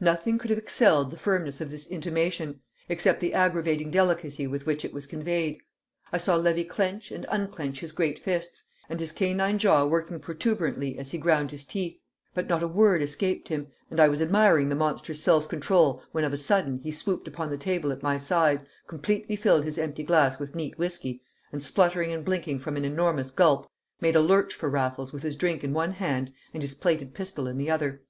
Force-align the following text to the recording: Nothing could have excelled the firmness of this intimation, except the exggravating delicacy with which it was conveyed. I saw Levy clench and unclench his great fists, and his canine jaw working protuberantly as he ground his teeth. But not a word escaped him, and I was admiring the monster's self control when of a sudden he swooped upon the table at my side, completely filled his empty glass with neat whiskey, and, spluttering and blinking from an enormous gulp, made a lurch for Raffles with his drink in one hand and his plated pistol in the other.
Nothing 0.00 0.36
could 0.36 0.50
have 0.50 0.58
excelled 0.58 1.10
the 1.10 1.16
firmness 1.16 1.58
of 1.62 1.70
this 1.70 1.86
intimation, 1.86 2.60
except 2.90 3.20
the 3.20 3.32
exggravating 3.32 3.90
delicacy 3.90 4.46
with 4.46 4.66
which 4.66 4.84
it 4.84 4.92
was 4.92 5.06
conveyed. 5.06 5.58
I 6.12 6.18
saw 6.18 6.36
Levy 6.36 6.64
clench 6.64 7.10
and 7.10 7.24
unclench 7.30 7.80
his 7.80 7.92
great 7.92 8.18
fists, 8.18 8.64
and 8.90 9.00
his 9.00 9.12
canine 9.12 9.56
jaw 9.56 9.86
working 9.86 10.20
protuberantly 10.20 10.98
as 10.98 11.12
he 11.12 11.16
ground 11.16 11.52
his 11.52 11.64
teeth. 11.64 11.98
But 12.34 12.48
not 12.48 12.62
a 12.62 12.68
word 12.68 13.00
escaped 13.00 13.48
him, 13.48 13.68
and 13.90 13.98
I 13.98 14.08
was 14.08 14.20
admiring 14.20 14.68
the 14.68 14.74
monster's 14.74 15.22
self 15.22 15.48
control 15.48 16.02
when 16.12 16.24
of 16.24 16.34
a 16.34 16.36
sudden 16.36 16.80
he 16.80 16.92
swooped 16.92 17.26
upon 17.26 17.48
the 17.48 17.56
table 17.56 17.92
at 17.92 18.02
my 18.02 18.18
side, 18.18 18.66
completely 18.86 19.36
filled 19.36 19.64
his 19.64 19.78
empty 19.78 20.02
glass 20.02 20.38
with 20.38 20.54
neat 20.54 20.76
whiskey, 20.76 21.22
and, 21.50 21.64
spluttering 21.64 22.12
and 22.12 22.26
blinking 22.26 22.58
from 22.58 22.76
an 22.76 22.84
enormous 22.84 23.30
gulp, 23.30 23.70
made 24.02 24.16
a 24.16 24.20
lurch 24.20 24.52
for 24.52 24.68
Raffles 24.68 25.14
with 25.14 25.22
his 25.22 25.34
drink 25.34 25.64
in 25.64 25.72
one 25.72 25.92
hand 25.92 26.30
and 26.52 26.62
his 26.62 26.74
plated 26.74 27.14
pistol 27.14 27.46
in 27.46 27.56
the 27.56 27.70
other. 27.70 28.02